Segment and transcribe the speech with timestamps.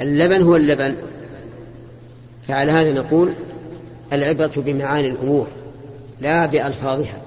[0.00, 0.94] اللبن هو اللبن.
[2.48, 3.32] فعلى هذا نقول
[4.12, 5.46] العبرة بمعاني الأمور
[6.20, 7.20] لا بألفاظها.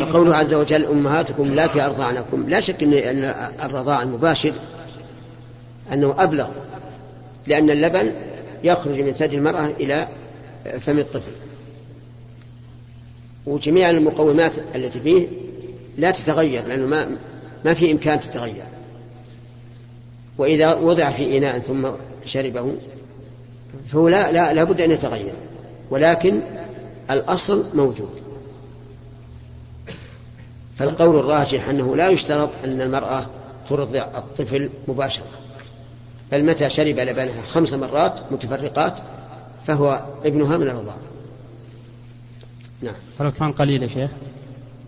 [0.00, 4.52] وقوله عز وجل أمهاتكم لا أرضعنكم لا شك أن الرضاع المباشر
[5.92, 6.48] أنه أبلغ
[7.46, 8.12] لأن اللبن
[8.64, 10.08] يخرج من ثدي المرأة إلى
[10.80, 11.32] فم الطفل.
[13.46, 15.28] وجميع المقومات التي فيه
[15.96, 17.08] لا تتغير لأنه ما
[17.64, 18.64] ما في إمكان تتغير.
[20.38, 21.88] وإذا وضع في إناء ثم
[22.26, 22.74] شربه
[23.88, 25.32] فهو لا, لا, لا بد أن يتغير
[25.90, 26.40] ولكن
[27.10, 28.10] الأصل موجود.
[30.78, 33.26] فالقول الراجح أنه لا يشترط أن المرأة
[33.68, 35.24] ترضع الطفل مباشرة
[36.32, 38.94] بل متى شرب لبنها خمس مرات متفرقات
[39.66, 40.98] فهو ابنها من الرضاعة
[42.82, 42.94] نعم.
[43.20, 44.10] ولو كان قليل يا شيخ.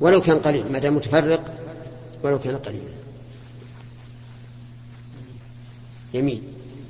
[0.01, 1.41] ولو كان قليل ما دام متفرق
[2.23, 3.04] ولو كان قليلا
[6.15, 6.43] يمين.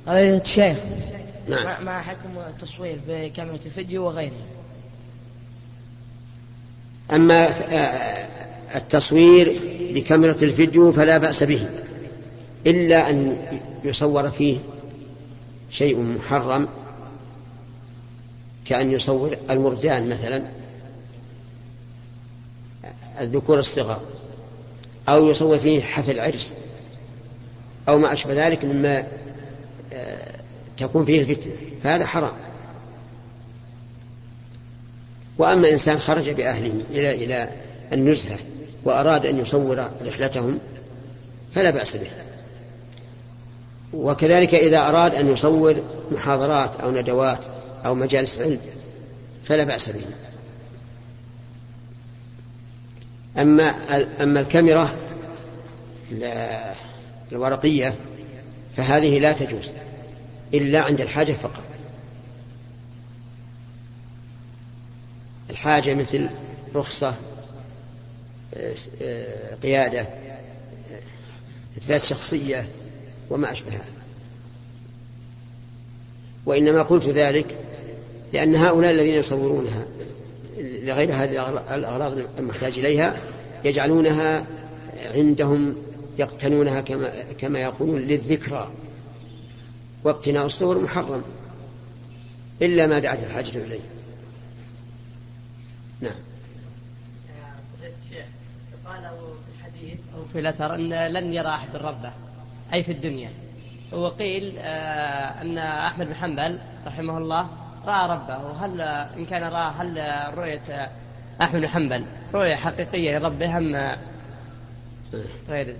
[0.07, 0.77] هذا الشيخ
[1.49, 1.85] نعم.
[1.85, 4.45] ما حكم التصوير بكاميرا الفيديو وغيرها
[7.11, 7.49] أما
[8.75, 9.59] التصوير
[9.93, 11.69] بكاميرا الفيديو فلا بأس به
[12.67, 13.37] إلا أن
[13.83, 14.57] يصور فيه
[15.69, 16.67] شيء محرم
[18.65, 20.43] كأن يصور المردان مثلا
[23.21, 24.01] الذكور الصغار
[25.09, 26.55] أو يصور فيه حفل عرس.
[27.89, 29.07] أو ما أشبه ذلك مما
[29.93, 30.35] آه،
[30.77, 31.53] تكون فيه الفتنة.
[31.83, 32.33] فهذا حرام.
[35.37, 37.49] وأما إنسان خرج بأهله إلى إلى
[37.93, 38.37] النزهة
[38.83, 40.59] وأراد أن يصور رحلتهم
[41.51, 42.07] فلا بأس به.
[43.93, 45.75] وكذلك إذا أراد أن يصور
[46.11, 47.39] محاضرات أو ندوات
[47.85, 48.59] أو مجالس علم
[49.43, 50.01] فلا بأس به.
[53.37, 53.75] أما
[54.21, 54.89] أما الكاميرا
[57.31, 57.95] الورقية
[58.77, 59.69] فهذه لا تجوز
[60.53, 61.63] إلا عند الحاجة فقط.
[65.49, 66.29] الحاجة مثل
[66.75, 67.15] رخصة
[69.63, 70.07] قيادة
[71.77, 72.67] إثبات شخصية
[73.29, 73.85] وما أشبه هذا.
[76.45, 77.57] وإنما قلت ذلك
[78.33, 79.85] لأن هؤلاء الذين يصورونها
[80.57, 83.17] لغير هذه الأغراض المحتاج إليها
[83.63, 84.45] يجعلونها
[85.15, 85.75] عندهم
[86.17, 87.09] يقتنونها كما,
[87.39, 88.71] كما يقولون للذكرى.
[90.03, 91.23] واقتناء الصور محرم.
[92.61, 93.81] إلا ما دعت الحاجة إليه.
[96.01, 96.15] نعم.
[98.85, 102.11] قالوا في الحديث أو في الأثر أن لن يرى أحد ربه
[102.73, 103.29] أي في الدنيا.
[103.91, 107.49] وقيل آه، أن أحمد بن حنبل رحمه الله
[107.85, 108.45] رأى ربه.
[108.45, 109.97] وهل إن كان رأى هل
[110.37, 110.91] رؤية
[111.41, 113.97] أحمد بن حنبل رؤية حقيقية لربه أم
[115.49, 115.75] غير؟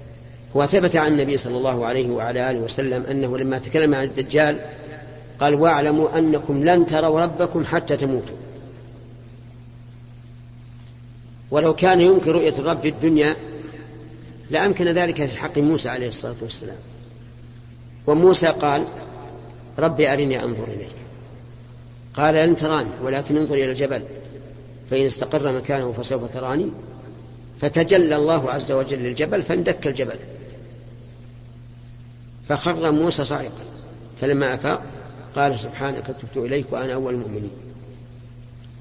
[0.57, 4.59] هو ثبت عن النبي صلى الله عليه وعلى آله وسلم أنه لما تكلم عن الدجال
[5.39, 8.35] قال واعلموا أنكم لن تروا ربكم حتى تموتوا.
[11.51, 13.35] ولو كان يمكن رؤية الرب في الدنيا
[14.51, 16.77] لأمكن ذلك في حق موسى عليه الصلاة والسلام.
[18.07, 18.83] وموسى قال
[19.79, 20.95] ربي أرني أنظر إليك.
[22.13, 24.01] قال لن تراني ولكن انظر إلى الجبل
[24.89, 26.69] فإن استقر مكانه فسوف تراني.
[27.61, 30.15] فتجلى الله عز وجل للجبل فاندك الجبل.
[32.47, 33.63] فخر موسى صاعقا
[34.21, 34.81] فلما أفاق
[35.35, 37.51] قال سبحانك تبت إليك وأنا أول المؤمنين.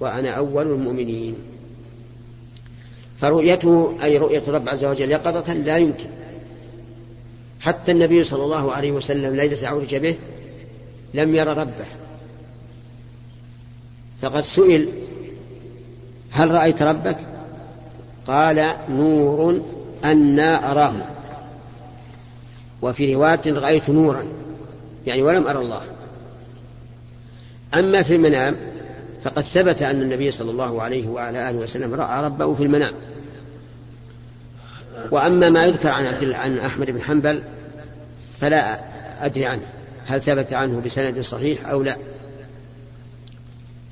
[0.01, 1.35] وأنا أول المؤمنين.
[3.21, 6.07] فرؤيته أي رؤية الرب عز وجل يقظة لا يمكن.
[7.61, 10.17] حتى النبي صلى الله عليه وسلم ليلة عرج به
[11.15, 11.87] لم ير ربه.
[14.23, 14.89] فقد سئل
[16.31, 17.19] هل رأيت ربك؟
[18.27, 19.63] قال نور
[20.05, 20.95] أنا أراه.
[22.85, 24.25] وفي رواية رأيت نورا
[25.07, 25.83] يعني ولم أرى الله.
[27.75, 28.57] أما في المنام
[29.23, 32.93] فقد ثبت أن النبي صلى الله عليه وعلى آله وسلم رأى ربه في المنام.
[35.11, 37.43] وأما ما يذكر عن عن أحمد بن حنبل
[38.41, 38.81] فلا
[39.27, 39.63] أدري عنه
[40.07, 41.97] هل ثبت عنه بسند صحيح أو لا.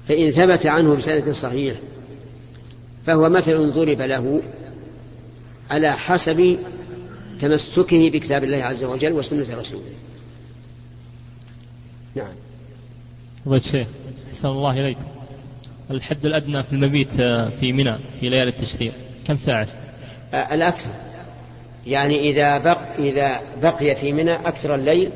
[0.08, 1.74] فإن ثبت عنه بسند صحيح
[3.06, 4.42] فهو مثل ضرب له
[5.70, 6.58] على حسب
[7.40, 9.90] تمسكه بكتاب الله عز وجل وسنة رسوله.
[12.14, 12.34] نعم.
[13.44, 13.86] فضيلة الشيخ
[14.28, 15.04] أحسن الله إليكم
[15.90, 17.12] الحد الأدنى في المبيت
[17.60, 18.92] في منى في ليالي التشريق
[19.26, 19.68] كم ساعة؟
[20.34, 20.90] الأكثر.
[21.86, 25.10] يعني إذا بق إذا بقي في منى أكثر الليل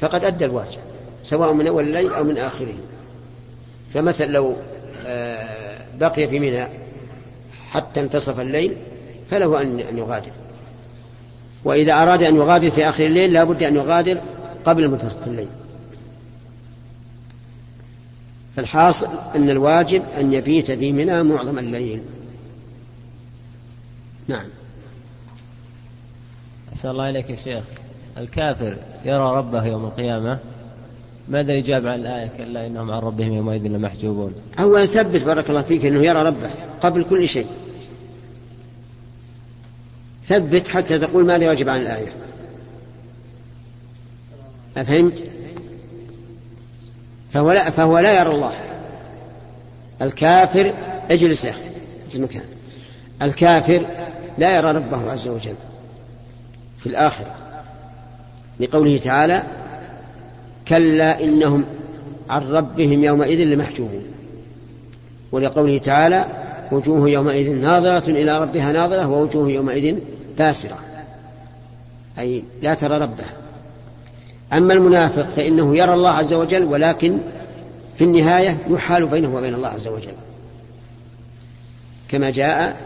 [0.00, 0.78] فقد أدى الواجب
[1.24, 2.74] سواء من أول الليل أو من آخره.
[3.94, 4.56] فمثلا لو
[5.98, 6.66] بقي في منى
[7.70, 8.76] حتى انتصف الليل
[9.30, 10.32] فله أن يغادر.
[11.64, 14.18] وإذا أراد أن يغادر في آخر الليل لا بد أن يغادر
[14.64, 15.48] قبل منتصف الليل.
[18.56, 22.00] فالحاصل أن الواجب أن يبيت في منى معظم الليل.
[24.28, 24.46] نعم.
[26.74, 27.64] أسأل الله إليك يا شيخ.
[28.18, 30.38] الكافر يرى ربه يوم القيامة.
[31.28, 35.86] ماذا يجاب عن الآية كلا إنهم عن ربهم يومئذ لمحجوبون؟ أولا ثبت بارك الله فيك
[35.86, 37.46] أنه يرى ربه قبل كل شيء.
[40.30, 42.12] ثبت حتى تقول ماذا يجب عن الآية.
[44.76, 45.24] أفهمت؟
[47.32, 48.52] فهو لا, فهو لا يرى الله.
[50.02, 50.74] الكافر
[51.10, 52.42] اجلس يا أخي مكان.
[53.22, 53.86] الكافر
[54.38, 55.54] لا يرى ربه عز وجل.
[56.78, 57.34] في الآخرة.
[58.60, 59.42] لقوله تعالى
[60.68, 61.64] كلا إنهم
[62.30, 64.04] عن ربهم يومئذ لمحجوبون.
[65.32, 66.24] ولقوله تعالى
[66.72, 69.98] وجوه يومئذ ناظرة إلى ربها ناظرة ووجوه يومئذ
[70.40, 70.78] باسرة.
[72.18, 73.32] أي لا ترى ربها
[74.52, 77.18] أما المنافق فإنه يرى الله عز وجل ولكن
[77.98, 80.14] في النهاية يحال بينه وبين الله عز وجل.
[82.08, 82.76] كما جاء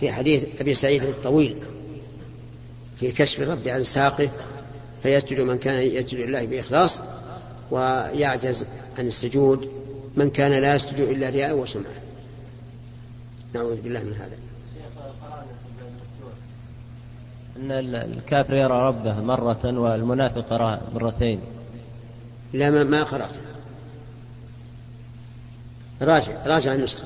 [0.00, 1.56] في حديث أبي سعيد الطويل
[3.00, 4.28] في كشف الرب عن ساقه
[5.02, 7.00] فيسجد من كان يسجد لله بإخلاص
[7.70, 8.66] ويعجز
[8.98, 9.70] عن السجود
[10.16, 11.84] من كان لا يسجد إلا رياء وسمعة.
[13.54, 14.45] نعوذ بالله من هذا.
[17.56, 21.40] أن الكافر يرى ربه مرة والمنافق يراه مرتين.
[22.52, 23.34] لا ما, ما قرأت.
[26.02, 27.04] راجع راجع النسخة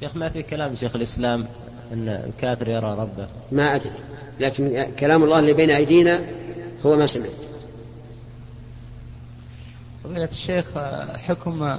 [0.00, 1.46] شيخ ما في كلام شيخ الإسلام
[1.92, 3.92] أن الكافر يرى ربه؟ ما أدري.
[4.40, 6.20] لكن كلام الله اللي بين أيدينا
[6.86, 7.30] هو ما سمعت.
[10.04, 10.78] فضيلة الشيخ
[11.14, 11.78] حكم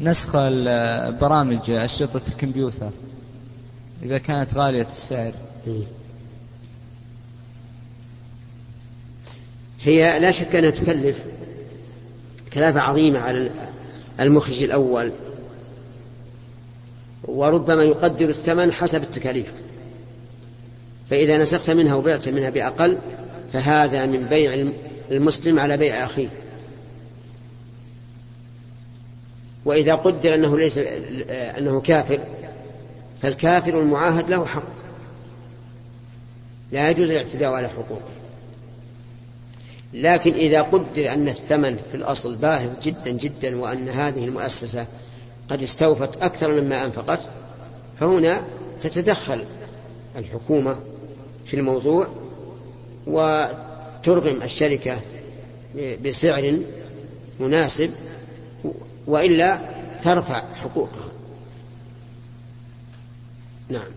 [0.00, 2.90] نسخ البرامج أشرطة الكمبيوتر.
[4.02, 5.32] إذا كانت غالية السعر.
[9.82, 11.24] هي لا شك أنها تكلف
[12.52, 13.50] كلافة عظيمة على
[14.20, 15.12] المخرج الأول
[17.24, 19.52] وربما يقدر الثمن حسب التكاليف.
[21.10, 22.98] فإذا نسخت منها وبعت منها بأقل
[23.52, 24.66] فهذا من بيع
[25.10, 26.28] المسلم على بيع أخيه.
[29.64, 30.78] وإذا قدر أنه ليس
[31.58, 32.20] أنه كافر
[33.22, 34.62] فالكافر المعاهد له حق.
[36.72, 38.10] لا يجوز الاعتداء على حقوقه.
[39.94, 44.86] لكن إذا قدر أن الثمن في الأصل باهظ جدا جدا وأن هذه المؤسسة
[45.48, 47.20] قد استوفت أكثر مما أنفقت
[48.00, 48.42] فهنا
[48.82, 49.44] تتدخل
[50.16, 50.76] الحكومة
[51.46, 52.06] في الموضوع
[53.06, 55.00] وترغم الشركة
[56.04, 56.58] بسعر
[57.40, 57.90] مناسب
[59.06, 59.58] وإلا
[60.02, 61.11] ترفع حقوقها.
[63.72, 63.92] نعم.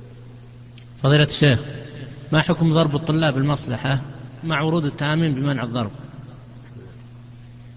[0.98, 1.60] فضيلة الشيخ
[2.31, 4.01] ما حكم ضرب الطلاب المصلحة
[4.44, 5.92] مع ورود التعامين بمنع الضرب؟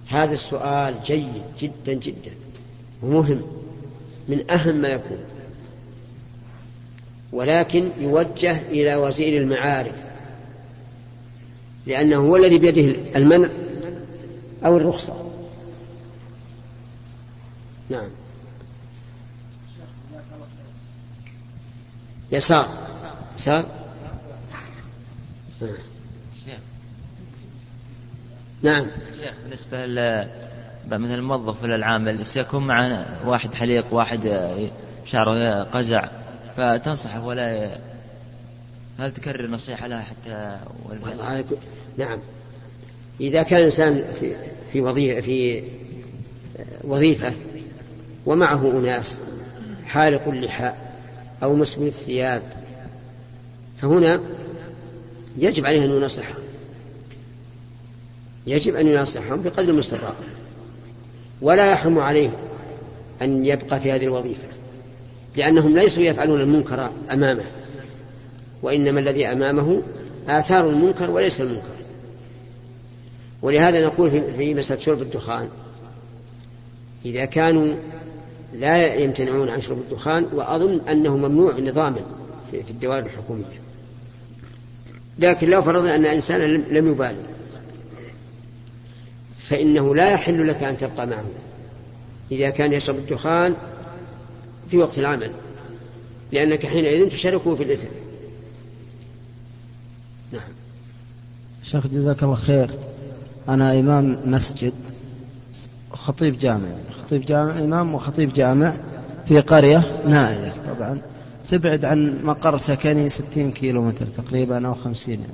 [0.09, 2.31] هذا السؤال جيد جدا جدا
[3.03, 3.43] ومهم
[4.29, 5.19] من أهم ما يكون
[7.33, 9.95] ولكن يوجه إلى وزير المعارف
[11.87, 13.49] لأنه هو الذي بيده المنع
[14.65, 15.31] أو الرخصة.
[17.91, 18.09] نعم.
[22.33, 22.69] يسار.
[23.39, 23.65] يسار.
[28.63, 28.87] نعم.
[29.21, 29.87] شيخ بالنسبة
[30.99, 34.51] مثل الموظف ولا العامل سيكون مع واحد حليق واحد
[35.05, 36.09] شعره قزع.
[36.57, 37.79] فتنصحه ولا
[38.99, 40.59] هل تكرر نصيحة له حتى
[41.97, 42.19] نعم.
[43.21, 44.37] إذا كان الإنسان في
[44.73, 45.63] في وظيفة في
[46.85, 47.33] وظيفة
[48.27, 49.19] ومعه أناس
[49.87, 50.73] حالق اللحى
[51.43, 52.43] أو مسبل الثياب.
[53.83, 54.21] فهنا
[55.39, 56.43] يجب عليه أن ينصحهم
[58.47, 60.15] يجب أن ينصحهم بقدر المستطاع.
[61.43, 62.31] ولا يحرم عليه
[63.23, 64.49] أن يبقى في هذه الوظيفة
[65.37, 67.45] لأنهم ليسوا يفعلون المنكر أمامه
[68.63, 69.83] وإنما الذي أمامه
[70.29, 71.79] آثار المنكر وليس المنكر.
[73.43, 75.49] ولهذا نقول في مسألة شرب الدخان
[77.05, 77.75] إذا كانوا
[78.55, 82.01] لا يمتنعون عن شرب الدخان وأظن أنه ممنوع نظاما
[82.51, 83.61] في الدوائر الحكومية.
[85.19, 87.23] لكن لو فرضنا أن إنسانا لم يبالي
[89.39, 91.25] فإنه لا يحل لك أن تبقى معه.
[92.33, 93.55] إذا كان يشرب الدخان
[94.71, 95.31] في وقت العمل
[96.33, 97.87] لأنك حينئذ تشاركه في الإثم.
[100.33, 100.51] نعم.
[101.63, 102.71] شيخ جزاك الله خير.
[103.49, 104.73] أنا إمام مسجد.
[106.09, 106.69] خطيب جامع.
[107.03, 108.73] خطيب جامع إمام وخطيب جامع
[109.27, 110.99] في قرية نائية طبعا.
[111.51, 115.27] تبعد عن مقر سكني 60 كيلو متر تقريبا أو 50 يعني.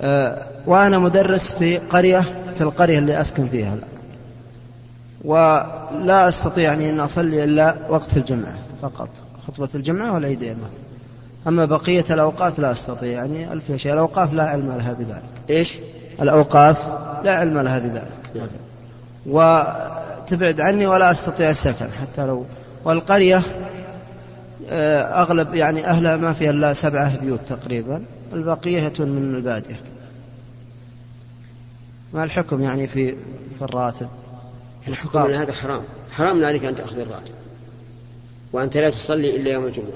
[0.00, 2.20] أه وأنا مدرس في قرية
[2.54, 3.88] في القرية اللي أسكن فيها الآن.
[5.24, 9.08] ولا أستطيع يعني أن أصلي إلا وقت الجمعة فقط
[9.46, 10.56] خطبة الجمعة والعيدين
[11.46, 13.92] أما بقية الأوقات لا أستطيع يعني ألف شيء.
[13.92, 15.22] الأوقاف لا علم لها بذلك.
[15.50, 15.78] إيش؟
[16.22, 16.78] الأوقاف
[17.24, 18.10] لا علم لها بذلك.
[19.26, 22.44] وتبعد عني ولا أستطيع السكن حتى لو
[22.84, 23.42] والقرية
[24.70, 29.80] آه، أغلب يعني أهلها ما فيها إلا سبعة بيوت تقريبا البقية من البادية.
[32.12, 33.10] ما الحكم يعني في
[33.58, 34.08] في الراتب؟
[34.88, 35.82] الحكم أن هذا حرام.
[36.10, 37.34] حرام عليك أن تأخذ الراتب.
[38.52, 39.88] وأنت لا تصلي إلا يوم الجمعة.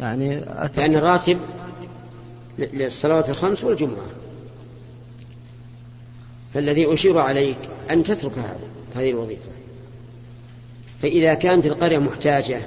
[0.00, 1.38] يعني أترك لأن الراتب
[2.58, 4.06] للصلوات الخمس والجمعة.
[6.54, 7.58] فالذي أشير عليك
[7.90, 8.58] أن تترك هذا
[8.96, 9.50] هذه الوظيفة.
[11.02, 12.60] فإذا كانت القرية محتاجة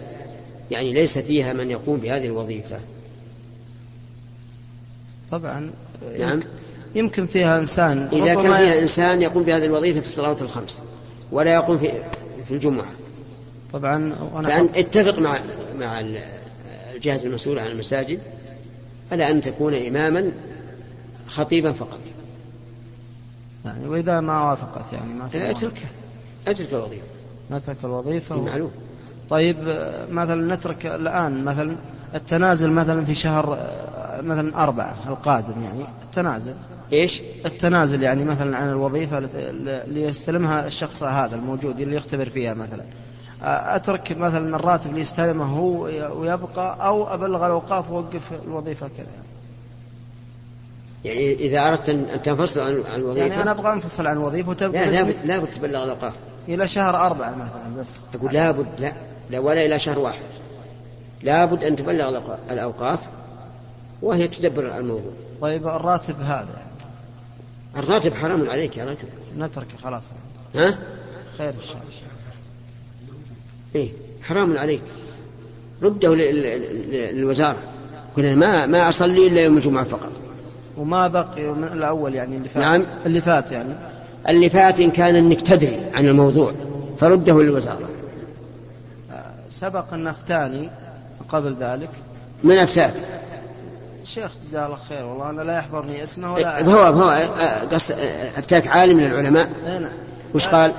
[0.72, 2.80] يعني ليس فيها من يقوم بهذه الوظيفة.
[5.32, 5.72] طبعا
[6.20, 6.40] نعم.
[6.96, 10.82] يمكن فيها إنسان إذا كان فيها إنسان يقوم بهذه الوظيفة في الصلوات الخمس
[11.32, 11.92] ولا يقوم في
[12.48, 12.88] في الجمعة.
[13.74, 15.40] طبعا وأنا فأن اتفق مع
[15.80, 16.04] مع
[16.96, 18.20] الجهة المسؤولة عن المساجد
[19.12, 20.34] على أن تكون إماما
[21.28, 22.00] خطيبا فقط.
[23.66, 25.90] يعني وإذا ما وافقت يعني ما في اتركها
[26.48, 27.04] أترك الوظيفة.
[27.52, 28.72] نترك الوظيفة معلوم.
[29.30, 29.58] طيب
[30.12, 31.76] مثلا نترك الآن مثلا
[32.16, 33.58] التنازل مثلا في شهر
[34.24, 36.56] مثلا أربعة القادم يعني التنازل.
[36.94, 42.84] إيش؟ التنازل يعني مثلا عن الوظيفة اللي يستلمها الشخص هذا الموجود اللي يختبر فيها مثلا.
[43.76, 45.84] أترك مثلا الراتب اللي يستلمه هو
[46.20, 49.06] ويبقى أو أبلغ الأوقاف ووقف الوظيفة كذا.
[49.06, 49.33] يعني
[51.06, 55.16] إذا أردت أن تنفصل عن الوظيفة يعني أنا أبغى أنفصل عن الوظيفة وتبقى لا لابد
[55.26, 56.14] لابد تبلغ الأوقاف.
[56.48, 58.02] إلى شهر أربعة مثلا بس.
[58.16, 58.94] أقول لابد لا
[59.30, 60.24] لا ولا إلى شهر واحد.
[61.22, 63.00] لابد أن تبلغ الأوقاف
[64.02, 65.12] وهي تدبر الموضوع.
[65.42, 66.74] طيب الراتب هذا يعني.
[67.78, 69.08] الراتب حرام عليك يا رجل.
[69.38, 70.12] نتركه خلاص.
[70.56, 70.78] ها؟
[71.38, 71.94] خير إن شاء الله.
[73.76, 73.92] إيه
[74.22, 74.82] حرام عليك.
[75.82, 77.58] رده للوزارة.
[78.18, 80.12] قلنا ما ما أصلي إلا يوم الجمعة فقط.
[80.78, 82.64] وما بقي من الأول يعني اللي فات.
[82.64, 82.86] نعم.
[83.06, 83.74] اللي فات يعني.
[84.30, 86.54] اللي فات إن كان أنك تدري عن الموضوع
[86.98, 87.90] فرده للوزارة.
[89.50, 90.70] سبق أن أفتاني
[91.30, 91.90] قبل ذلك.
[92.44, 92.94] من أفتاك؟
[94.04, 97.10] الشيخ جزاه الله خير والله أنا لا يحضرني اسمه ولا هو هو
[97.72, 97.92] قص
[98.38, 99.50] أفتاك عالم من العلماء.
[99.66, 99.92] نعم.
[100.34, 100.72] وش قال؟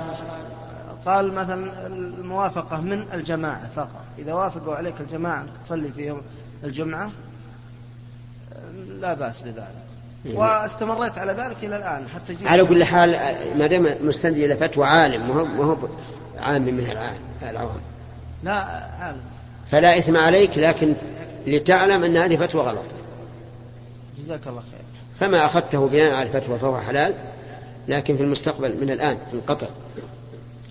[1.05, 4.03] قال مثلا الموافقة من الجماعة فقط.
[4.19, 6.21] إذا وافقوا عليك الجماعة أنك تصلي فيهم
[6.63, 7.11] الجمعة
[8.99, 9.57] لا بأس بذلك.
[9.57, 9.84] إيه.
[10.33, 13.09] واستمريت على ذلك إلى الآن حتى جيت على كل حال
[13.57, 15.77] ما دام مستند إلى فتوى عالم ما هو
[16.37, 16.97] عام من
[17.43, 17.81] العوام.
[18.43, 18.53] لا
[18.99, 19.21] عالم.
[19.71, 20.93] فلا إثم عليك لكن
[21.47, 22.85] لتعلم أن هذه فتوى غلط.
[24.17, 24.81] جزاك الله خير.
[25.19, 27.13] فما أخذته بناء على الفتوى فهو حلال
[27.87, 29.67] لكن في المستقبل من الآن انقطع.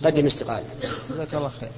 [0.05, 0.65] قدم استقالة
[1.09, 1.71] جزاك الله خير.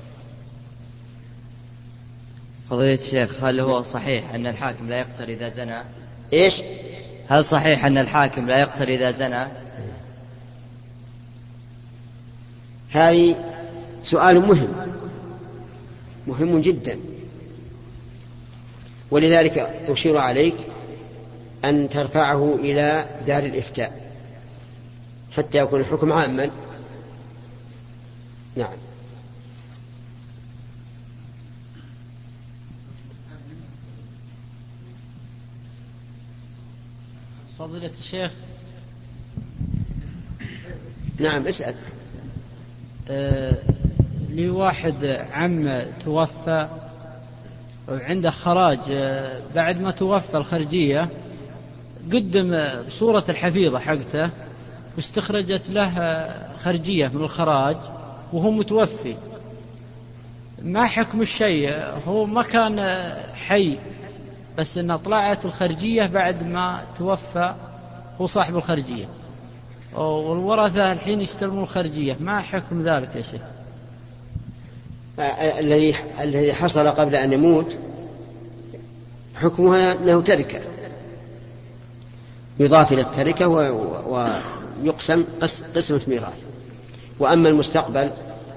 [2.71, 5.83] فضيلة الشيخ هل هو صحيح أن الحاكم لا يقتل إذا زنى؟
[6.33, 6.63] إيش؟
[7.29, 9.47] هل صحيح أن الحاكم لا يقتل إذا زنى؟
[12.91, 13.35] هذه
[14.03, 14.69] سؤال مهم
[16.27, 16.99] مهم جدا.
[19.11, 20.57] ولذلك أشير عليك
[21.65, 24.13] أن ترفعه إلى دار الإفتاء
[25.37, 26.51] حتى يكون الحكم عاما.
[28.57, 28.77] نعم.
[37.67, 38.31] فضيلة الشيخ.
[41.19, 41.75] نعم اسأل.
[43.09, 43.57] آه
[44.31, 46.69] لي واحد عم توفى
[47.89, 51.09] وعنده خراج آه بعد ما توفى الخرجية
[52.13, 54.31] قدم صورة الحفيظة حقته
[54.97, 57.77] واستخرجت له خرجية من الخراج
[58.33, 59.17] وهو متوفي.
[60.63, 62.81] ما حكم الشيء؟ هو ما كان
[63.35, 63.79] حي.
[64.59, 67.55] بس انها طلعت الخرجية بعد ما توفى
[68.21, 69.09] هو صاحب الخرجية.
[69.95, 72.17] والورثة الحين يستلمون الخرجية.
[72.21, 73.41] ما حكم ذلك يا شيخ؟
[75.59, 77.77] الذي الذي حصل قبل أن يموت
[79.35, 80.61] حكمها أنه تركة
[82.61, 83.49] يضاف إلى التركة
[84.83, 85.25] ويقسم
[85.75, 86.45] قسمة ميراث.
[87.19, 88.11] وأما المستقبل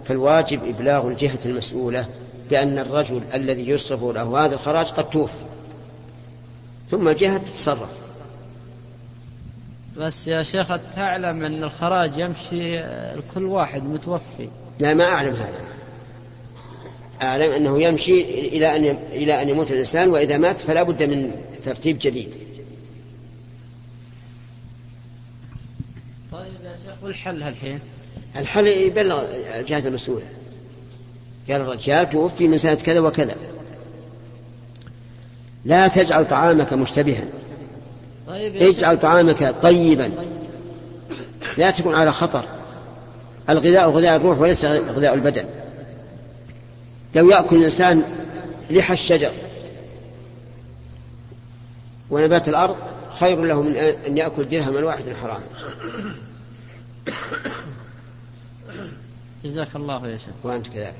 [0.05, 2.05] فالواجب إبلاغ الجهة المسؤولة
[2.49, 5.33] بأن الرجل الذي يصرف له هذا الخراج قد توفي.
[6.91, 7.89] ثم الجهة تتصرف
[9.97, 12.81] بس يا شيخ تعلم أن الخراج يمشي
[13.15, 14.49] لكل واحد متوفي.
[14.79, 15.65] لا ما أعلم هذا.
[17.21, 21.31] أعلم أنه يمشي إلى أن إلى أن يموت الإنسان وإذا مات فلا بد من
[21.63, 22.29] ترتيب جديد.
[26.31, 27.79] طيب يا شيخ والحل الحين
[28.35, 29.25] الحل يبلغ
[29.59, 30.25] الجهات المسؤولة.
[31.49, 33.35] قال الرجال توفي من سنة كذا وكذا.
[35.69, 37.23] لا تجعل طعامك مشتبها.
[38.27, 38.77] طيب يا شيخ.
[38.77, 40.11] اجعل طعامك طيبا.
[41.57, 42.45] لا تكن على خطر.
[43.49, 45.45] الغذاء غذاء الروح وليس غذاء البدن.
[47.15, 48.03] لو يأكل الإنسان
[48.69, 49.31] لحى الشجر
[52.09, 52.75] ونبات الأرض
[53.19, 55.43] خير له من أن يأكل درهما واحدا حراما.
[59.43, 60.33] جزاك الله يا شيخ.
[60.43, 60.93] وأنت كذلك.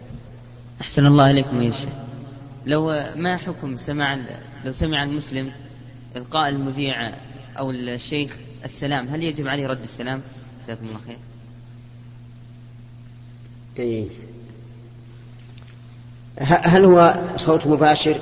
[0.81, 1.89] أحسن الله إليكم يا شيخ.
[2.65, 4.17] لو ما حكم سماع
[4.65, 5.51] لو سمع المسلم
[6.15, 7.13] إلقاء المذيع
[7.59, 8.31] أو الشيخ
[8.65, 10.21] السلام هل يجب عليه رد السلام؟
[10.61, 11.17] جزاكم الله خير.
[13.79, 14.05] إيه.
[16.41, 18.21] هل هو صوت مباشر؟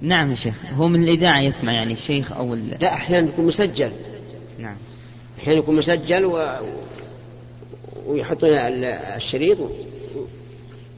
[0.00, 2.68] نعم يا شيخ هو من الإذاعة يسمع يعني الشيخ أو ال...
[2.80, 3.92] لا أحيانا يكون مسجل
[4.58, 4.76] نعم
[5.40, 6.56] أحيانا يكون مسجل و...
[8.06, 9.68] ويحطون ال- الشريط و...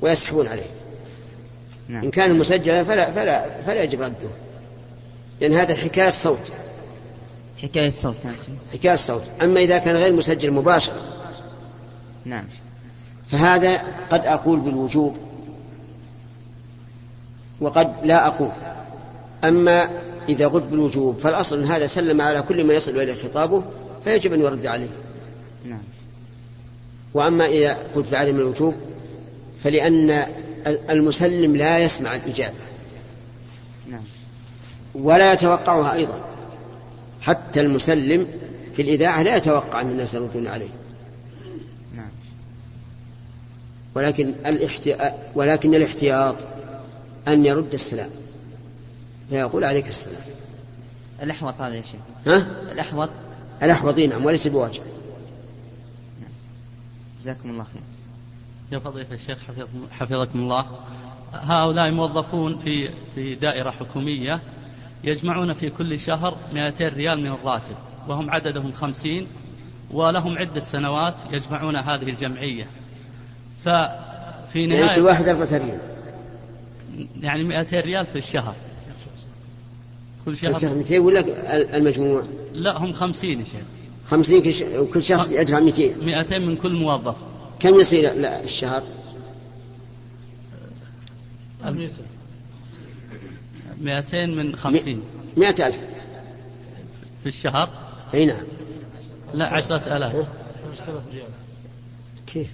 [0.00, 0.66] ويسحبون عليه
[1.88, 2.04] نعم.
[2.04, 4.30] إن كان مسجلا فلا فلا فلا يجب رده.
[5.40, 6.52] لأن هذا حكاية صوت.
[7.62, 8.34] حكاية صوت نعم.
[8.72, 9.22] حكاية صوت.
[9.42, 11.00] أما إذا كان غير مسجل مباشرة
[12.24, 12.44] نعم.
[13.26, 15.16] فهذا قد أقول بالوجوب.
[17.60, 18.50] وقد لا أقول.
[19.44, 19.88] أما
[20.28, 23.62] إذا قلت بالوجوب فالأصل أن هذا سلم على كل من يصل إليه خطابه
[24.04, 24.88] فيجب أن يرد عليه.
[25.66, 25.82] نعم.
[27.14, 28.74] وأما إذا قلت بعدم الوجوب
[29.64, 30.26] فلأن
[30.66, 32.54] المسلم لا يسمع الإجابة.
[33.90, 34.02] نعم.
[34.94, 36.24] ولا يتوقعها أيضا.
[37.20, 38.26] حتى المسلم
[38.74, 40.68] في الإذاعة لا يتوقع أن الناس يردون عليه.
[41.96, 42.10] نعم.
[43.94, 46.36] ولكن الاحتياط ولكن الاحتياط
[47.28, 48.10] أن يرد السلام.
[49.30, 50.22] فيقول عليك السلام.
[51.22, 52.00] الأحوط هذا يا شيخ.
[52.26, 53.08] ها؟ الأحوط.
[53.62, 54.82] الأحوطي نعم وليس بواجب.
[57.18, 57.82] جزاكم الله خير.
[58.72, 59.38] يا فضيلة الشيخ
[59.90, 60.66] حفظكم, الله.
[61.32, 64.40] هؤلاء موظفون في في دائرة حكومية
[65.04, 67.76] يجمعون في كل شهر 200 ريال من الراتب
[68.08, 69.26] وهم عددهم خمسين
[69.90, 72.66] ولهم عدة سنوات يجمعون هذه الجمعية.
[73.64, 73.80] ففي
[74.54, 75.78] يعني كل نهاية واحد أربعة ريال.
[77.20, 78.54] يعني 200 ريال في الشهر.
[80.24, 81.24] كل كل شهر شهر 200 ولا
[81.76, 83.64] المجموع؟ لا هم خمسين يا شيخ.
[84.10, 87.16] 50 كل وكل شخص يدفع 200 200 من كل موظف.
[87.62, 88.82] كم يصير لا الشهر؟
[93.80, 95.02] 200 من خمسين.
[95.36, 95.78] مئة ألف.
[97.22, 97.70] في الشهر؟
[98.14, 98.42] أي نعم.
[99.34, 100.28] لا عشرة آلاف.
[102.26, 102.48] كيف؟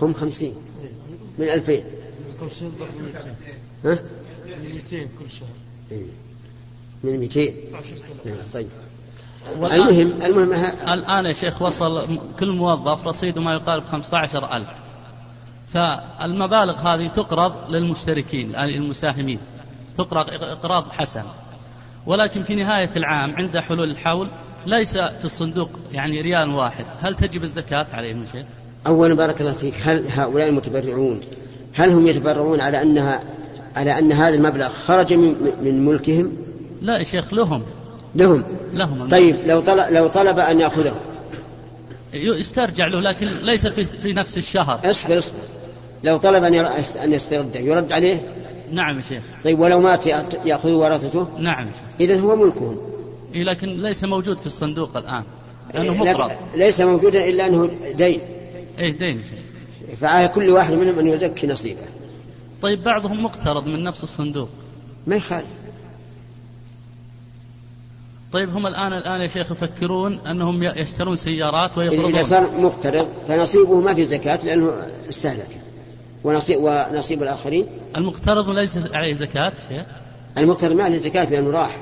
[0.00, 0.54] هم خمسين.
[1.38, 1.84] من ألفين.
[3.84, 3.98] ها؟
[4.46, 5.48] من 200 كل شهر.
[7.04, 7.54] من 200
[8.24, 8.68] نعم، طيب.
[9.56, 10.52] المهم المهم
[10.88, 14.68] الآن يا شيخ وصل كل موظف رصيده ما يقارب 15 ألف.
[15.68, 19.38] فالمبالغ هذه تقرض للمشتركين يعني المساهمين
[19.98, 21.22] تقرض إقراض حسن.
[22.06, 24.28] ولكن في نهاية العام عند حلول الحول
[24.66, 26.84] ليس في الصندوق يعني ريال واحد.
[27.00, 28.46] هل تجب الزكاة عليهم يا شيخ؟
[28.86, 29.74] أولا بارك الله فيك.
[29.82, 31.20] هل هؤلاء المتبرعون
[31.72, 33.20] هل هم يتبرعون على أنها
[33.76, 36.32] على أن هذا المبلغ خرج من, من ملكهم؟
[36.82, 37.62] لا يا شيخ لهم.
[38.14, 38.44] لهم.
[38.72, 39.08] لهم.
[39.08, 40.94] طيب لو طلب لو طلب أن يأخذه.
[42.14, 44.80] يسترجع له لكن ليس في, في نفس الشهر.
[44.84, 45.38] اصبر اصبر.
[46.04, 46.68] لو طلب ير-
[47.04, 48.22] أن يسترده يرد عليه؟
[48.72, 49.22] نعم يا شيخ.
[49.44, 50.06] طيب ولو مات
[50.44, 51.66] يأخذه ورثته نعم
[52.00, 52.78] إذا هو ملكهم.
[53.34, 55.22] إيه لكن ليس موجود في الصندوق الآن.
[55.74, 56.30] لأنه لكن مقرض.
[56.54, 58.20] ليس موجودا إلا أنه دين.
[58.78, 59.96] إيه دين يا شيخ.
[60.00, 61.80] فعلى كل واحد منهم أن يزكي نصيبه.
[62.62, 64.48] طيب بعضهم مقترض من نفس الصندوق.
[65.06, 65.44] ما يخالف.
[68.32, 73.80] طيب هم الآن الآن يا شيخ يفكرون أنهم يشترون سيارات إذا ويقرضون صار مقترض فنصيبه
[73.80, 74.72] ما في زكاة لأنه
[75.08, 75.60] استهلك.
[76.24, 79.84] ونصيب ونصيب الآخرين؟ المقترض ليس عليه زكاة شيخ.
[80.38, 81.76] المقترض ما عليه زكاة لأنه راح.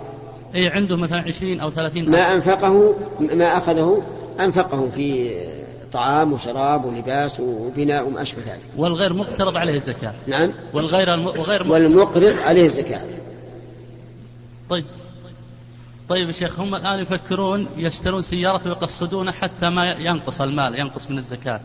[0.55, 4.03] أي عنده مثلا 20 أو 30 ما أنفقه ما أخذه
[4.41, 5.31] أنفقه في
[5.93, 8.61] طعام وشراب ولباس وبناء وما أشبه ذلك.
[8.77, 10.15] والغير مقترض عليه زكاة.
[10.27, 10.53] نعم.
[10.73, 11.27] والغير الم...
[11.27, 11.71] وغير م...
[11.71, 13.01] والمقرض عليه زكاة.
[14.71, 14.85] طيب.
[16.09, 21.19] طيب يا شيخ هم الآن يفكرون يشترون سيارة ويقصدون حتى ما ينقص المال ينقص من
[21.19, 21.61] الزكاة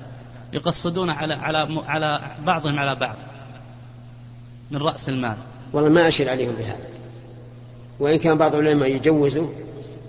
[0.53, 3.15] يقصدون على على على بعضهم على بعض
[4.71, 5.37] من رأس المال.
[5.73, 6.87] والله ما أشير عليهم بهذا.
[7.99, 9.49] وإن كان بعض العلماء يجوزه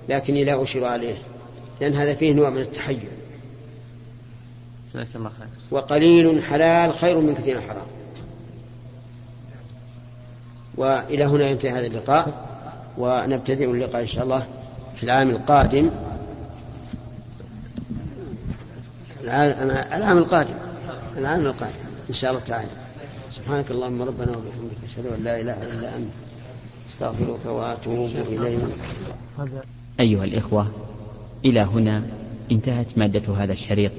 [0.08, 1.14] لكني لا أشير عليه
[1.80, 2.98] لأن هذا فيه نوع من التحيز
[4.88, 5.48] جزاك الله خير.
[5.70, 7.86] وقليل حلال خير من كثير حرام.
[10.76, 12.51] وإلى هنا ينتهي هذا اللقاء.
[12.98, 14.46] ونبتدئ اللقاء إن شاء الله
[14.96, 15.90] في العام القادم.
[19.92, 20.54] العام القادم.
[21.16, 21.72] العام القادم
[22.10, 22.68] إن شاء الله تعالى.
[23.30, 26.12] سبحانك اللهم ربنا وبحمدك أشهد أن لا إله إلا أنت.
[26.88, 28.60] أستغفرك وأتوب إليك.
[30.00, 30.70] أيها الإخوة
[31.44, 32.02] إلى هنا
[32.52, 33.92] انتهت مادة هذا الشريط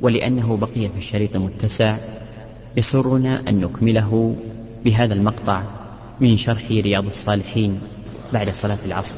[0.00, 1.96] ولأنه بقي في الشريط متسع
[2.76, 4.36] يسرنا أن نكمله
[4.84, 5.62] بهذا المقطع
[6.20, 7.80] من شرح رياض الصالحين.
[8.34, 9.16] بعد صلاة العصر.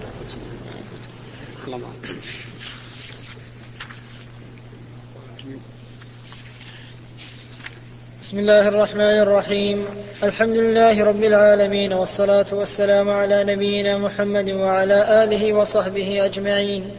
[8.22, 9.84] بسم الله الرحمن الرحيم.
[10.22, 16.90] الحمد لله رب العالمين والصلاة والسلام على نبينا محمد وعلى آله وصحبه أجمعين.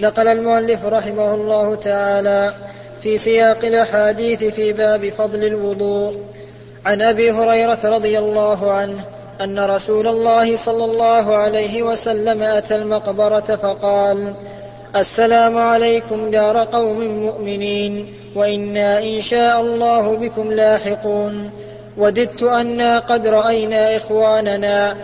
[0.00, 2.54] نقل المؤلف رحمه الله تعالى
[3.02, 6.20] في سياق الأحاديث في باب فضل الوضوء.
[6.86, 9.04] عن أبي هريرة رضي الله عنه
[9.44, 14.34] أن رسول الله صلى الله عليه وسلم أتى المقبرة فقال
[14.96, 21.50] السلام عليكم دار قوم مؤمنين وإنا إن شاء الله بكم لاحقون.
[21.98, 24.96] وددت أنا قد رأينا إخواننا.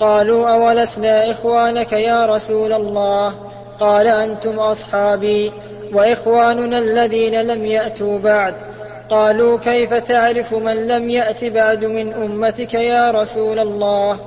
[0.00, 3.34] قالوا أولسنا إخوانك يا رسول الله؟
[3.80, 5.52] قال أنتم أصحابي
[5.92, 8.54] وإخواننا الذين لم يأتوا بعد.
[9.08, 14.18] قالوا كيف تعرف من لم يأت بعد من أمتك يا رسول الله؟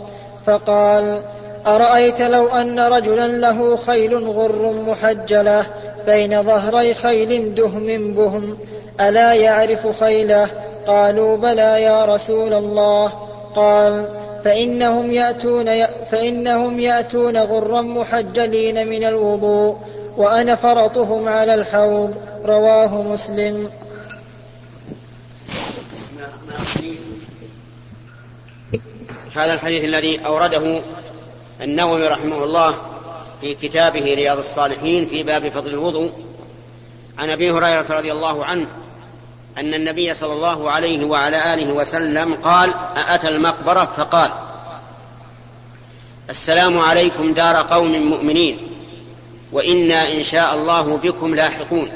[0.46, 1.20] فقال
[1.68, 5.66] أرأيت لو أن رجلا له خيل غر محجلة
[6.06, 8.58] بين ظهري خيل دهم بهم
[9.02, 10.48] ألا يعرف خيله؟
[10.88, 13.12] قالوا بلى يا رسول الله.
[13.56, 14.08] قال
[14.44, 19.76] فإنهم يأتون فإنهم يأتون غرا محجلين من الوضوء
[20.18, 22.14] وأنا فرطهم على الحوض
[22.46, 23.70] رواه مسلم.
[29.38, 30.82] هذا الحديث الذي أورده
[31.62, 32.76] النووي رحمه الله
[33.42, 36.12] في كتابه رياض الصالحين في باب فضل الوضوء
[37.18, 38.68] عن أبي هريرة رضي الله عنه
[39.58, 44.32] أن النبي صلى الله عليه وعلى آله وسلم قال اتى المقبرة؟ فقال
[46.30, 48.68] السلام عليكم دار قوم مؤمنين
[49.52, 51.92] وإنا إن شاء الله بكم لاحقون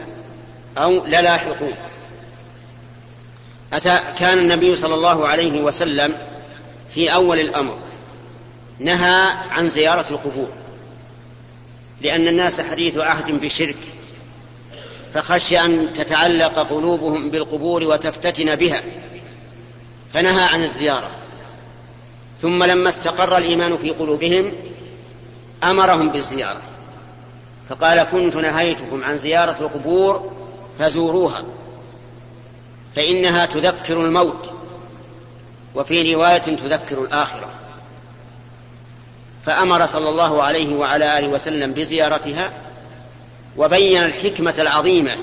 [0.78, 1.74] أو للاحقون.
[3.74, 6.18] أتى كان النبي صلى الله عليه وسلم
[6.94, 7.78] في أول الأمر
[8.80, 10.50] نهى عن زيارة القبور
[12.02, 13.78] لأن الناس حديث عهد بشرك
[15.14, 18.84] فخشي أن تتعلق قلوبهم بالقبور وتفتتن بها
[20.14, 21.10] فنهى عن الزيارة.
[22.42, 24.52] ثم لما استقر الإيمان في قلوبهم
[25.64, 26.62] أمرهم بالزيارة
[27.70, 30.32] فقال كنت نهيتكم عن زيارة القبور
[30.80, 31.44] فزوروها
[32.96, 34.54] فإنها تذكر الموت.
[35.76, 37.50] وفي رواية تذكر الآخرة.
[39.46, 42.50] فأمر صلى الله عليه وعلى آله وسلم بزيارتها
[43.58, 45.18] وبين الحكمة العظيمة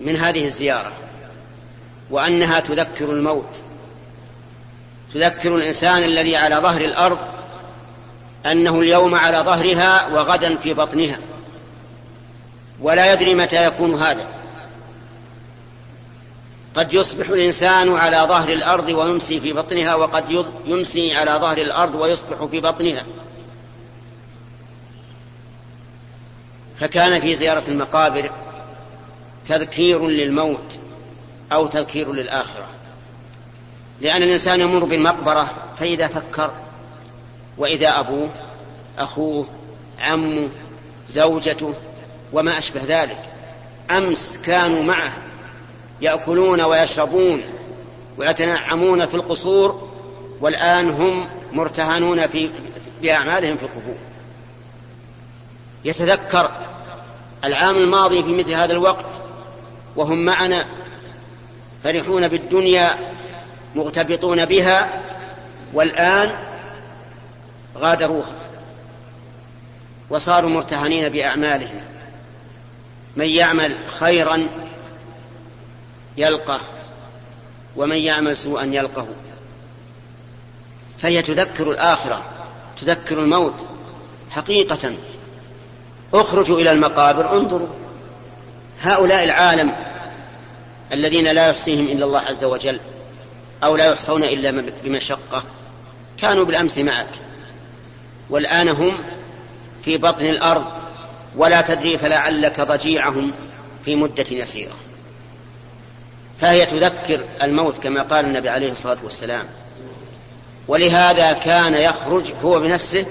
[0.00, 0.92] من هذه الزيارة
[2.10, 3.56] وأنها تذكر الموت.
[5.14, 7.18] تذكر الإنسان الذي على ظهر الأرض
[8.46, 11.18] أنه اليوم على ظهرها وغدا في بطنها.
[12.80, 14.37] ولا يدري متى يكون هذا.
[16.78, 22.44] قد يصبح الإنسان على ظهر الأرض ويمسي في بطنها وقد يمسي على ظهر الأرض ويصبح
[22.44, 23.04] في بطنها.
[26.80, 28.30] فكان في زيارة المقابر
[29.46, 30.78] تذكير للموت
[31.52, 32.66] أو تذكير للآخرة.
[34.00, 36.52] لأن الإنسان يمر بالمقبرة فإذا فكر
[37.56, 38.28] وإذا أبوه
[38.98, 39.46] أخوه
[39.98, 40.48] عمه
[41.08, 41.74] زوجته
[42.32, 43.22] وما أشبه ذلك
[43.90, 45.27] أمس كانوا معه.
[46.00, 47.42] يأكلون ويشربون
[48.18, 49.88] ويتنعمون في القصور
[50.40, 52.50] والآن هم مرتهنون في
[53.02, 53.96] باعمالهم في القبور.
[55.84, 56.50] يتذكر
[57.44, 59.06] العام الماضي في مثل هذا الوقت
[59.96, 60.66] وهم معنا
[61.84, 62.90] فرحون بالدنيا
[63.74, 65.02] مغتبطون بها
[65.72, 66.32] والآن
[67.76, 68.32] غادروها
[70.10, 71.80] وصاروا مرتهنين بأعمالهم.
[73.16, 74.48] من يعمل خيرا
[76.18, 76.60] يلقه
[77.76, 79.06] ومن يعمل سوءا يلقه.
[80.98, 82.22] فهي تذكر الآخرة
[82.80, 83.68] تذكر الموت
[84.30, 84.92] حقيقة.
[86.14, 87.68] اخرجوا إلى المقابر انظروا.
[88.82, 89.72] هؤلاء العالم
[90.92, 92.80] الذين لا يحصيهم إلا الله عز وجل
[93.64, 95.42] أو لا يحصون إلا بمشقة
[96.18, 97.08] كانوا بالأمس معك.
[98.30, 98.92] والآن هم
[99.84, 100.64] في بطن الأرض
[101.36, 103.32] ولا تدري فلعلك ضجيعهم
[103.84, 104.87] في مدة يسيرة.
[106.40, 109.46] فهي تذكر الموت كما قال النبي عليه الصلاة والسلام.
[110.68, 113.06] ولهذا كان يخرج هو بنفسه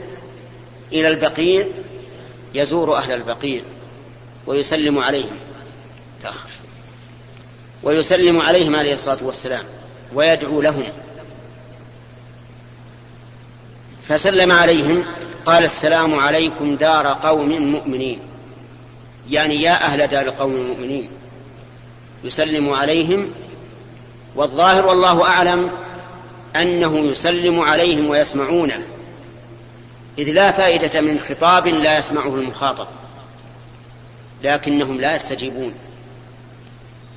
[0.94, 1.66] إلى البقيع
[2.54, 3.64] يزور أهل البقيع
[4.48, 5.38] ويسلم عليهم.
[6.24, 6.50] تأخر.
[7.84, 9.64] ويسلم عليهم عليه الصلاة والسلام
[10.14, 10.84] ويدعو لهم.
[14.08, 15.06] فسلم عليهم
[15.46, 18.20] قال السلام عليكم دار قوم مؤمنين.
[19.30, 21.10] يعني يا أهل دار قوم مؤمنين.
[22.24, 23.30] يسلم عليهم
[24.36, 25.72] والظاهر والله أعلم
[26.56, 28.86] أنه يسلم عليهم ويسمعونه
[30.20, 32.88] إذ لا فائدة من خطاب لا يسمعه المخاطب
[34.44, 35.74] لكنهم لا يستجيبون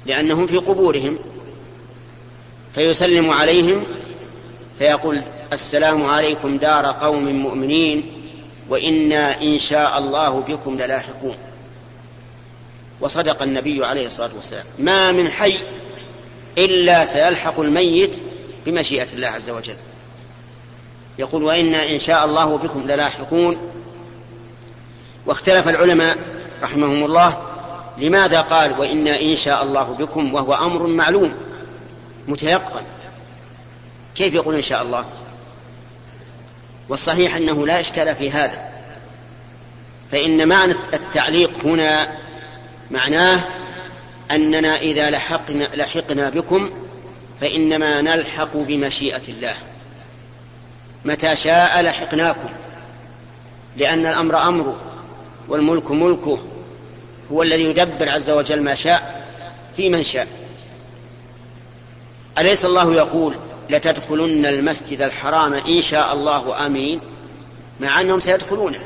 [0.06, 1.18] لأنهم في قبورهم
[2.74, 3.84] فيسلم عليهم
[4.78, 8.02] فيقول السلام عليكم دار قوم مؤمنين
[8.68, 11.34] وإنا إن شاء الله بكم للاحقون.
[13.00, 14.64] وصدق النبي عليه الصلاة والسلام.
[14.78, 15.58] ما من حي
[16.58, 18.10] إلا سيلحق الميت
[18.66, 19.76] بمشيئة الله عز وجل.
[21.18, 23.58] يقول وإنا إن شاء الله بكم للاحقون.
[25.26, 26.18] واختلف العلماء
[26.62, 27.42] رحمهم الله
[27.98, 31.34] لماذا قال وإنا إن شاء الله بكم وهو أمر معلوم
[32.28, 32.82] متيقن.
[34.14, 35.04] كيف يقول إن شاء الله؟
[36.88, 38.70] والصحيح أنه لا إشكال في هذا.
[40.12, 42.18] فإن معنى التعليق هنا
[42.90, 43.44] معناه
[44.30, 46.70] أننا إذا لحقنا, لحقنا بكم
[47.40, 49.54] فإنما نلحق بمشيئة الله.
[51.04, 52.48] متى شاء لحقناكم
[53.76, 54.76] لأن الأمر أمره
[55.48, 56.42] والملك ملكه
[57.32, 59.26] هو الذي يدبر عز وجل ما شاء
[59.76, 60.26] في من شاء.
[62.38, 63.34] أليس الله يقول
[63.70, 67.00] لتدخلن المسجد الحرام إن شاء الله آمين
[67.80, 68.80] مع أنهم سيدخلونه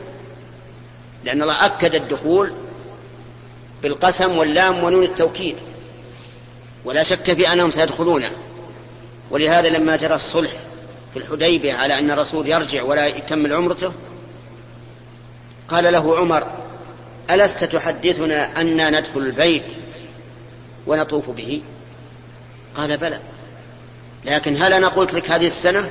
[1.24, 2.52] لأن الله أكد الدخول
[3.85, 5.57] بالقسم واللام ونون التوكيد.
[6.85, 8.31] ولا شك في أنهم سيدخلونه.
[9.31, 10.51] ولهذا لما جرى الصلح
[11.12, 13.92] في الحديبية على أن الرسول يرجع ولا يكمل عمرته
[15.68, 16.47] قال له عمر
[17.31, 19.73] ألست تحدثنا أنا ندخل البيت
[20.87, 21.62] ونطوف به؟
[22.75, 23.20] قال بلى.
[24.25, 25.90] لكن هل أنا قلت لك هذه السنة؟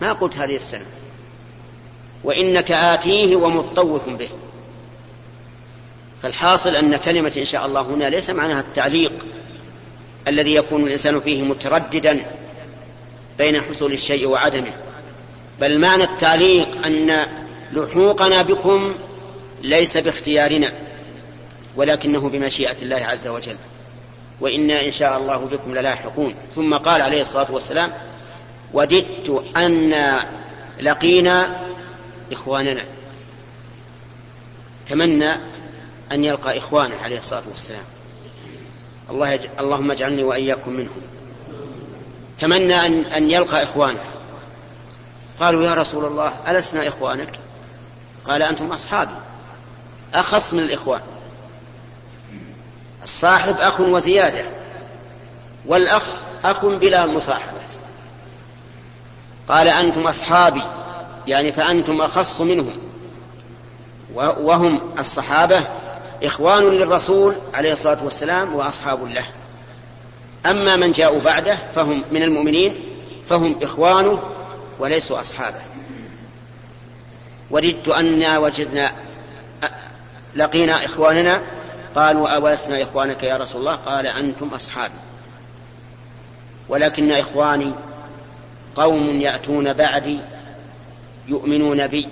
[0.00, 0.86] ما قلت هذه السنة.
[2.24, 4.28] وإنك آتيه ومطوف به.
[6.22, 9.12] فالحاصل أن كلمة إن شاء الله هنا ليس معناها التعليق
[10.28, 12.26] الذي يكون الإنسان فيه مترددا
[13.38, 14.72] بين حصول الشيء وعدمه
[15.60, 17.26] بل معنى التعليق أن
[17.72, 18.94] لحوقنا بكم
[19.62, 20.72] ليس باختيارنا
[21.76, 23.56] ولكنه بمشيئة الله عز وجل
[24.40, 26.34] وإنا إن شاء الله بكم للاحقون.
[26.54, 27.92] ثم قال عليه الصلاة والسلام
[28.72, 29.94] وددت أن
[30.80, 31.60] لقينا
[32.32, 32.82] إخواننا.
[34.88, 35.34] تمنى
[36.12, 37.84] أن يلقى إخوانه عليه الصلاة والسلام.
[39.10, 39.46] الله يج...
[39.60, 41.02] اللهم اجعلني وإياكم منهم.
[42.38, 44.04] تمنى أن, أن يلقى إخوانه.
[45.40, 47.38] قالوا يا رسول الله ألسنا إخوانك؟
[48.24, 49.14] قال أنتم أصحابي.
[50.14, 51.00] أخص من الإخوان.
[53.02, 54.44] الصاحب أخ وزيادة
[55.66, 56.04] والأخ
[56.44, 57.60] أخ بلا مصاحبة.
[59.48, 60.62] قال أنتم أصحابي.
[61.26, 62.78] يعني فأنتم أخص منهم.
[64.14, 65.60] وهم الصحابة
[66.22, 69.24] إخوان للرسول عليه الصلاة والسلام وأصحاب له.
[70.46, 72.74] أما من جاءوا بعده فهم من المؤمنين
[73.28, 74.22] فهم إخوانه
[74.78, 75.60] وليسوا أصحابه.
[77.50, 78.92] وددت أنا وجدنا
[80.36, 81.42] لقينا إخواننا
[81.94, 84.94] قالوا أولسنا إخوانك يا رسول الله؟ قال أنتم أصحابي.
[86.68, 87.72] ولكن إخواني
[88.74, 90.18] قوم يأتون بعدي
[91.28, 92.08] يؤمنون بي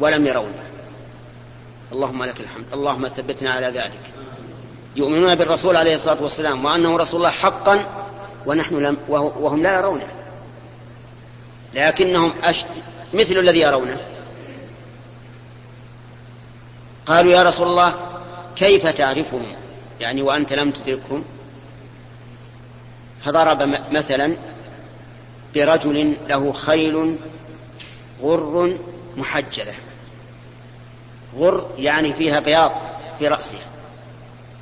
[0.00, 0.67] ولم يروني.
[1.92, 2.64] اللهم لك الحمد.
[2.72, 4.00] اللهم ثبتنا على ذلك.
[4.96, 7.86] يؤمنون بالرسول عليه الصلاة والسلام وأنه رسول الله حقا
[8.46, 10.08] ونحن لم وهم لا يرونه.
[11.74, 12.64] لكنهم أش...
[13.14, 14.00] مثل الذي يرونه.
[17.06, 17.94] قالوا يا رسول الله
[18.56, 19.42] كيف تعرفهم؟
[20.00, 21.24] يعني وأنت لم تدركهم؟
[23.24, 24.36] فضرب مثلا
[25.54, 27.18] برجل له خيل
[28.22, 28.78] غر
[29.16, 29.74] محجلة.
[31.36, 32.72] غر يعني فيها بياض
[33.18, 33.66] في رأسها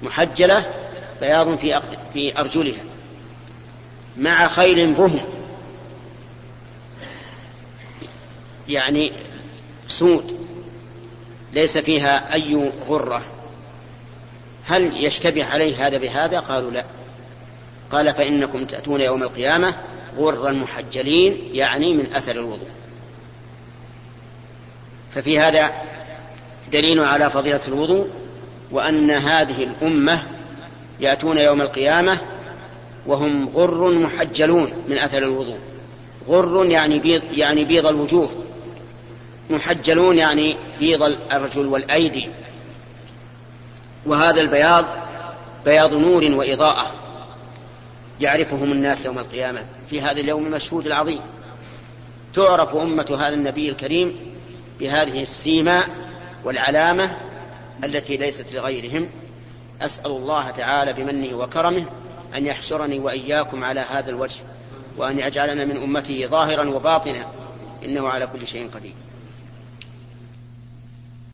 [0.02, 0.64] محجلة
[1.20, 1.80] بياض في
[2.12, 2.84] في أرجلها
[4.16, 5.20] مع خيل بهم
[8.68, 9.12] يعني
[9.88, 10.46] سود
[11.52, 13.22] ليس فيها أي غرة.
[14.64, 16.84] هل يشتبه عليه هذا بهذا؟ قالوا لا.
[17.92, 19.74] قال فإنكم تأتون يوم القيامة
[20.16, 22.68] غرا محجلين يعني من أثر الوضوء.
[25.14, 25.72] ففي هذا
[26.72, 28.06] دليل على فضيلة الوضوء
[28.70, 30.22] وأن هذه الأمة
[31.00, 32.18] يأتون يوم القيامة
[33.06, 35.58] وهم غر محجلون من أثر الوضوء.
[36.28, 38.30] غر يعني بيض يعني بيض الوجوه.
[39.50, 42.28] محجلون يعني بيض الأرجل والأيدي.
[44.06, 44.84] وهذا البياض
[45.64, 46.92] بياض نور وإضاءة
[48.20, 51.20] يعرفهم الناس يوم القيامة في هذا اليوم المشهود العظيم.
[52.34, 54.16] تعرف أمة هذا النبي الكريم
[54.80, 55.84] بهذه السيمة
[56.44, 57.16] والعلامة
[57.84, 59.08] التي ليست لغيرهم.
[59.82, 61.84] أسأل الله تعالى بمنه وكرمه
[62.34, 64.40] أن يحشرني وإياكم على هذا الوجه
[64.96, 67.26] وأن يجعلنا من أمته ظاهرا وباطنا
[67.84, 68.94] إنه على كل شيء قدير.